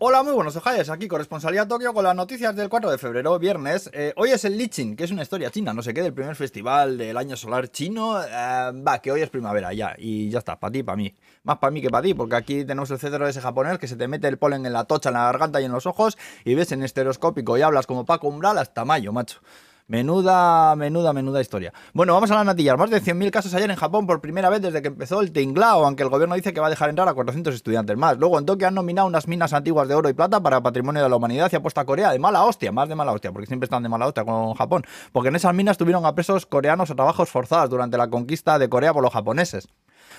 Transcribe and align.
Hola, 0.00 0.24
muy 0.24 0.32
buenos 0.32 0.56
ojalles, 0.56 0.90
aquí 0.90 1.06
corresponsalía 1.06 1.68
Tokio 1.68 1.94
con 1.94 2.02
las 2.02 2.16
noticias 2.16 2.56
del 2.56 2.68
4 2.68 2.90
de 2.90 2.98
febrero, 2.98 3.38
viernes. 3.38 3.88
Eh, 3.92 4.12
hoy 4.16 4.30
es 4.30 4.44
el 4.44 4.58
Lichin, 4.58 4.96
que 4.96 5.04
es 5.04 5.12
una 5.12 5.22
historia 5.22 5.52
china, 5.52 5.72
no 5.72 5.82
sé 5.82 5.94
qué, 5.94 6.02
del 6.02 6.12
primer 6.12 6.34
festival 6.34 6.98
del 6.98 7.16
año 7.16 7.36
solar 7.36 7.68
chino. 7.68 8.20
Eh, 8.20 8.28
va, 8.28 8.98
que 9.00 9.12
hoy 9.12 9.22
es 9.22 9.30
primavera 9.30 9.72
ya, 9.72 9.94
y 9.96 10.30
ya 10.30 10.40
está, 10.40 10.58
para 10.58 10.72
ti, 10.72 10.82
para 10.82 10.96
mí. 10.96 11.14
Más 11.44 11.58
para 11.58 11.70
mí 11.70 11.80
que 11.80 11.90
para 11.90 12.02
ti, 12.02 12.12
porque 12.12 12.34
aquí 12.34 12.64
tenemos 12.64 12.90
el 12.90 12.98
cedro 12.98 13.28
ese 13.28 13.40
japonés 13.40 13.78
que 13.78 13.86
se 13.86 13.94
te 13.94 14.08
mete 14.08 14.26
el 14.26 14.36
polen 14.36 14.66
en 14.66 14.72
la 14.72 14.82
tocha, 14.82 15.10
en 15.10 15.14
la 15.14 15.26
garganta 15.26 15.60
y 15.60 15.64
en 15.64 15.72
los 15.72 15.86
ojos, 15.86 16.18
y 16.44 16.56
ves 16.56 16.72
en 16.72 16.82
estereoscópico 16.82 17.56
y 17.56 17.62
hablas 17.62 17.86
como 17.86 18.04
Paco 18.04 18.26
Umbral 18.26 18.58
hasta 18.58 18.84
mayo, 18.84 19.12
macho. 19.12 19.42
Menuda, 19.86 20.74
menuda, 20.76 21.12
menuda 21.12 21.42
historia. 21.42 21.70
Bueno, 21.92 22.14
vamos 22.14 22.30
a 22.30 22.36
la 22.36 22.44
natilla. 22.44 22.74
Más 22.74 22.88
de 22.88 23.02
100.000 23.02 23.30
casos 23.30 23.52
ayer 23.52 23.70
en 23.70 23.76
Japón 23.76 24.06
por 24.06 24.22
primera 24.22 24.48
vez 24.48 24.62
desde 24.62 24.80
que 24.80 24.88
empezó 24.88 25.20
el 25.20 25.30
tinglao, 25.30 25.84
aunque 25.84 26.02
el 26.02 26.08
gobierno 26.08 26.34
dice 26.36 26.54
que 26.54 26.60
va 26.60 26.68
a 26.68 26.70
dejar 26.70 26.88
entrar 26.88 27.06
a 27.06 27.12
400 27.12 27.54
estudiantes 27.54 27.94
más. 27.94 28.16
Luego 28.16 28.38
en 28.38 28.46
Tokio 28.46 28.66
han 28.66 28.74
nominado 28.74 29.06
unas 29.06 29.28
minas 29.28 29.52
antiguas 29.52 29.86
de 29.86 29.94
oro 29.94 30.08
y 30.08 30.14
plata 30.14 30.40
para 30.40 30.62
patrimonio 30.62 31.02
de 31.02 31.08
la 31.10 31.16
humanidad 31.16 31.50
y 31.52 31.56
ha 31.56 31.60
puesto 31.60 31.82
a 31.82 31.84
Corea 31.84 32.12
de 32.12 32.18
mala 32.18 32.44
hostia, 32.44 32.72
más 32.72 32.88
de 32.88 32.94
mala 32.94 33.12
hostia, 33.12 33.30
porque 33.30 33.46
siempre 33.46 33.66
están 33.66 33.82
de 33.82 33.90
mala 33.90 34.06
hostia 34.06 34.24
con 34.24 34.54
Japón. 34.54 34.84
Porque 35.12 35.28
en 35.28 35.36
esas 35.36 35.52
minas 35.52 35.76
tuvieron 35.76 36.06
a 36.06 36.14
presos 36.14 36.46
coreanos 36.46 36.90
a 36.90 36.94
trabajos 36.94 37.28
forzados 37.28 37.68
durante 37.68 37.98
la 37.98 38.08
conquista 38.08 38.58
de 38.58 38.70
Corea 38.70 38.94
por 38.94 39.02
los 39.02 39.12
japoneses. 39.12 39.68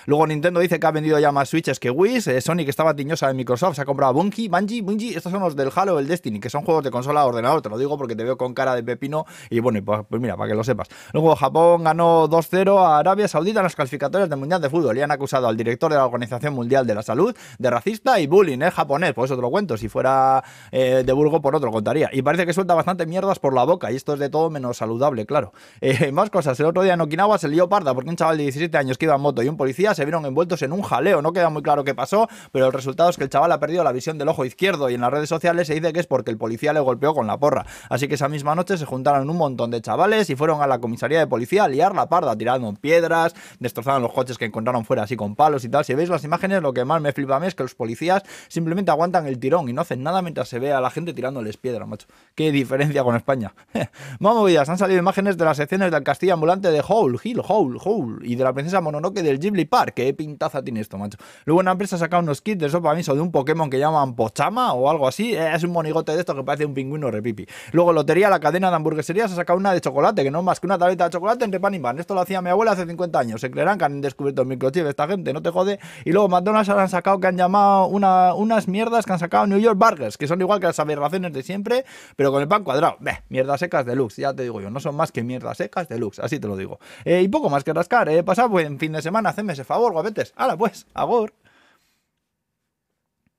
Luego 0.06 0.26
Nintendo 0.26 0.60
dice 0.60 0.78
que 0.78 0.86
ha 0.86 0.90
vendido 0.90 1.18
ya 1.18 1.32
más 1.32 1.48
Switches 1.48 1.80
que 1.80 1.90
Wii. 1.90 2.16
Eh, 2.26 2.40
que 2.56 2.70
estaba 2.70 2.94
tiñosa 2.94 3.28
de 3.28 3.34
Microsoft, 3.34 3.76
se 3.76 3.82
ha 3.82 3.84
comprado 3.84 4.14
Bungie, 4.14 4.48
Bungie, 4.48 4.82
Bungie. 4.82 5.16
Estos 5.16 5.32
son 5.32 5.40
los 5.40 5.54
del 5.56 5.70
Halo, 5.74 5.98
el 5.98 6.08
Destiny, 6.08 6.40
que 6.40 6.50
son 6.50 6.62
juegos 6.62 6.84
de 6.84 6.90
consola 6.90 7.20
a 7.20 7.26
ordenador. 7.26 7.62
Te 7.62 7.68
lo 7.68 7.78
digo 7.78 7.98
porque 7.98 8.16
te 8.16 8.24
veo 8.24 8.36
con 8.36 8.54
cara 8.54 8.74
de 8.74 8.82
pepino. 8.82 9.26
Y 9.50 9.60
bueno, 9.60 9.84
pues, 9.84 10.00
pues, 10.08 10.20
mira, 10.20 10.36
para 10.36 10.50
que 10.50 10.56
lo 10.56 10.64
sepas. 10.64 10.88
Luego 11.12 11.34
Japón 11.36 11.84
ganó 11.84 12.28
2-0 12.28 12.78
a 12.78 12.98
Arabia 12.98 13.28
Saudita 13.28 13.60
en 13.60 13.64
las 13.64 13.76
clasificatorias 13.76 14.28
del 14.28 14.38
Mundial 14.38 14.60
de 14.60 14.70
Fútbol 14.70 14.96
y 14.96 15.02
han 15.02 15.10
acusado 15.10 15.48
al 15.48 15.56
director 15.56 15.90
de 15.90 15.98
la 15.98 16.06
Organización 16.06 16.54
Mundial 16.54 16.86
de 16.86 16.94
la 16.94 17.02
Salud 17.02 17.36
de 17.58 17.70
racista 17.70 18.18
y 18.20 18.26
bullying, 18.26 18.60
¿eh? 18.62 18.70
Japonés. 18.70 19.12
Pues 19.14 19.30
eso 19.30 19.40
te 19.40 19.48
cuento. 19.48 19.76
Si 19.76 19.88
fuera 19.88 20.42
eh, 20.72 21.02
de 21.04 21.12
Burgo, 21.12 21.40
por 21.40 21.54
otro 21.54 21.70
contaría. 21.70 22.10
Y 22.12 22.22
parece 22.22 22.46
que 22.46 22.52
suelta 22.52 22.74
bastante 22.74 23.06
mierdas 23.06 23.38
por 23.38 23.54
la 23.54 23.64
boca. 23.64 23.92
Y 23.92 23.96
esto 23.96 24.14
es 24.14 24.18
de 24.18 24.28
todo 24.28 24.50
menos 24.50 24.76
saludable, 24.78 25.26
claro. 25.26 25.52
Eh, 25.80 26.10
más 26.10 26.30
cosas. 26.30 26.58
El 26.58 26.66
otro 26.66 26.82
día 26.82 26.94
en 26.94 27.00
Okinawa 27.00 27.38
se 27.38 27.48
lió 27.48 27.68
parda 27.68 27.94
porque 27.94 28.10
un 28.10 28.16
chaval 28.16 28.38
de 28.38 28.44
17 28.44 28.76
años 28.76 28.98
que 28.98 29.04
iba 29.04 29.14
en 29.14 29.20
moto 29.20 29.42
y 29.42 29.48
un 29.48 29.56
policía 29.56 29.75
se 29.76 30.04
vieron 30.04 30.24
envueltos 30.26 30.62
en 30.62 30.72
un 30.72 30.82
jaleo. 30.82 31.22
No 31.22 31.32
queda 31.32 31.48
muy 31.48 31.62
claro 31.62 31.84
qué 31.84 31.94
pasó, 31.94 32.28
pero 32.52 32.66
el 32.66 32.72
resultado 32.72 33.10
es 33.10 33.16
que 33.16 33.24
el 33.24 33.30
chaval 33.30 33.52
ha 33.52 33.60
perdido 33.60 33.84
la 33.84 33.92
visión 33.92 34.18
del 34.18 34.28
ojo 34.28 34.44
izquierdo 34.44 34.90
y 34.90 34.94
en 34.94 35.00
las 35.00 35.10
redes 35.10 35.28
sociales 35.28 35.66
se 35.66 35.74
dice 35.74 35.92
que 35.92 36.00
es 36.00 36.06
porque 36.06 36.30
el 36.30 36.38
policía 36.38 36.72
le 36.72 36.80
golpeó 36.80 37.14
con 37.14 37.26
la 37.26 37.38
porra. 37.38 37.66
Así 37.88 38.08
que 38.08 38.14
esa 38.14 38.28
misma 38.28 38.54
noche 38.54 38.76
se 38.76 38.84
juntaron 38.84 39.28
un 39.28 39.36
montón 39.36 39.70
de 39.70 39.80
chavales 39.80 40.30
y 40.30 40.36
fueron 40.36 40.62
a 40.62 40.66
la 40.66 40.78
comisaría 40.78 41.18
de 41.18 41.26
policía 41.26 41.64
a 41.64 41.68
liar 41.68 41.94
la 41.94 42.08
parda, 42.08 42.36
tirando 42.36 42.66
piedras, 42.74 43.34
destrozaron 43.58 44.02
los 44.02 44.12
coches 44.12 44.38
que 44.38 44.46
encontraron 44.46 44.84
fuera 44.84 45.04
así 45.04 45.16
con 45.16 45.34
palos 45.36 45.64
y 45.64 45.68
tal. 45.68 45.84
Si 45.84 45.94
veis 45.94 46.08
las 46.08 46.24
imágenes, 46.24 46.62
lo 46.62 46.72
que 46.72 46.84
más 46.84 47.00
me 47.00 47.12
flipa 47.12 47.36
a 47.36 47.40
mí 47.40 47.46
es 47.46 47.54
que 47.54 47.62
los 47.62 47.74
policías 47.74 48.22
simplemente 48.48 48.90
aguantan 48.90 49.26
el 49.26 49.38
tirón 49.38 49.68
y 49.68 49.72
no 49.72 49.82
hacen 49.82 50.02
nada 50.02 50.22
mientras 50.22 50.48
se 50.48 50.58
ve 50.58 50.72
a 50.72 50.80
la 50.80 50.90
gente 50.90 51.12
tirándoles 51.12 51.56
piedra, 51.56 51.86
macho. 51.86 52.06
Qué 52.34 52.50
diferencia 52.50 53.02
con 53.04 53.16
España. 53.16 53.54
Vamos, 54.20 54.40
movidas, 54.40 54.68
han 54.68 54.78
salido 54.78 54.98
imágenes 54.98 55.36
de 55.36 55.44
las 55.44 55.56
secciones 55.56 55.90
del 55.90 56.02
castillo 56.02 56.34
ambulante 56.34 56.70
de 56.70 56.82
Howl, 56.86 57.18
Hill, 57.22 57.40
Howl, 57.46 57.78
Howl 57.82 58.20
y 58.22 58.36
de 58.36 58.44
la 58.44 58.52
princesa 58.52 58.80
Mononoke 58.80 59.22
del 59.22 59.38
Ghibli 59.38 59.65
Park. 59.66 59.94
Qué 59.94 60.12
pintaza 60.14 60.62
tiene 60.62 60.80
esto, 60.80 60.98
macho. 60.98 61.18
Luego 61.44 61.60
una 61.60 61.72
empresa 61.72 61.96
ha 61.96 61.98
sacado 61.98 62.22
unos 62.22 62.40
kits 62.40 62.60
de 62.60 62.68
sopa 62.68 62.94
miso 62.94 63.14
de 63.14 63.20
un 63.20 63.30
Pokémon 63.30 63.68
que 63.70 63.78
llaman 63.78 64.14
Pochama 64.14 64.72
o 64.72 64.90
algo 64.90 65.06
así. 65.08 65.34
Eh, 65.34 65.54
es 65.54 65.62
un 65.64 65.72
monigote 65.72 66.12
de 66.12 66.20
esto 66.20 66.34
que 66.34 66.42
parece 66.42 66.64
un 66.64 66.74
pingüino 66.74 67.10
repipi. 67.10 67.46
Luego 67.72 67.92
Lotería, 67.92 68.30
la 68.30 68.40
cadena 68.40 68.70
de 68.70 68.76
hamburgueserías, 68.76 69.32
ha 69.32 69.36
sacado 69.36 69.58
una 69.58 69.72
de 69.72 69.80
chocolate, 69.80 70.22
que 70.22 70.30
no 70.30 70.38
es 70.40 70.44
más 70.44 70.60
que 70.60 70.66
una 70.66 70.78
tableta 70.78 71.04
de 71.04 71.10
chocolate 71.10 71.44
entre 71.44 71.60
pan 71.60 71.74
y 71.74 71.78
pan. 71.78 71.98
Esto 71.98 72.14
lo 72.14 72.20
hacía 72.20 72.40
mi 72.42 72.50
abuela 72.50 72.72
hace 72.72 72.86
50 72.86 73.18
años. 73.18 73.40
Se 73.40 73.50
creerán 73.50 73.78
que 73.78 73.84
han 73.84 74.00
descubierto 74.00 74.42
el 74.42 74.48
microchip 74.48 74.86
esta 74.86 75.06
gente, 75.06 75.32
no 75.32 75.42
te 75.42 75.50
jode. 75.50 75.78
Y 76.04 76.12
luego 76.12 76.28
McDonald's 76.28 76.68
han 76.68 76.88
sacado 76.88 77.20
que 77.20 77.26
han 77.26 77.36
llamado 77.36 77.86
una, 77.86 78.34
unas 78.34 78.68
mierdas 78.68 79.04
que 79.04 79.12
han 79.12 79.18
sacado 79.18 79.46
New 79.46 79.58
York 79.58 79.78
Burgers, 79.78 80.16
que 80.16 80.26
son 80.26 80.40
igual 80.40 80.60
que 80.60 80.66
las 80.66 80.78
aberraciones 80.78 81.32
de 81.32 81.42
siempre, 81.42 81.84
pero 82.16 82.30
con 82.32 82.42
el 82.42 82.48
pan 82.48 82.64
cuadrado. 82.64 82.96
Beh, 83.00 83.22
mierdas 83.28 83.60
secas 83.60 83.84
deluxe, 83.84 84.18
ya 84.18 84.34
te 84.34 84.42
digo 84.42 84.60
yo. 84.60 84.70
No 84.70 84.80
son 84.80 84.94
más 84.96 85.12
que 85.12 85.22
mierdas 85.22 85.56
secas 85.56 85.88
deluxe, 85.88 86.20
así 86.20 86.38
te 86.38 86.46
lo 86.46 86.56
digo. 86.56 86.78
Eh, 87.04 87.22
y 87.22 87.28
poco 87.28 87.50
más 87.50 87.64
que 87.64 87.72
rascar. 87.72 88.08
Eh. 88.08 88.22
Pasad 88.22 88.48
buen 88.48 88.78
fin 88.78 88.92
de 88.92 89.02
semana, 89.02 89.30
hacedme 89.30 89.55
ese 89.56 89.64
favor, 89.64 89.92
guapetes. 89.92 90.32
Hala 90.36 90.56
pues, 90.56 90.86
agor. 90.94 91.32